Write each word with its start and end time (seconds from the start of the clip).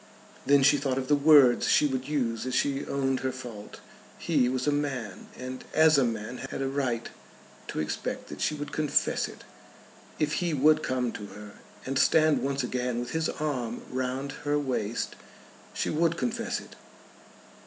Then 0.47 0.63
she 0.63 0.77
thought 0.77 0.97
of 0.97 1.09
the 1.09 1.15
words 1.15 1.67
she 1.67 1.85
would 1.85 2.07
use 2.07 2.47
as 2.47 2.55
she 2.55 2.87
owned 2.87 3.19
her 3.19 3.31
fault. 3.31 3.81
He 4.17 4.49
was 4.49 4.65
a 4.65 4.71
man, 4.71 5.27
and 5.37 5.63
as 5.75 5.99
a 5.99 6.03
man 6.03 6.39
had 6.49 6.59
a 6.59 6.67
right 6.67 7.07
to 7.67 7.79
expect 7.79 8.27
that 8.29 8.41
she 8.41 8.55
would 8.55 8.71
confess 8.71 9.27
it. 9.27 9.43
If 10.17 10.33
he 10.41 10.55
would 10.55 10.81
come 10.81 11.11
to 11.11 11.27
her, 11.37 11.59
and 11.85 11.99
stand 11.99 12.41
once 12.41 12.63
again 12.63 12.99
with 12.99 13.11
his 13.11 13.29
arm 13.29 13.83
round 13.91 14.31
her 14.43 14.57
waist, 14.57 15.15
she 15.71 15.91
would 15.91 16.17
confess 16.17 16.59
it. 16.59 16.75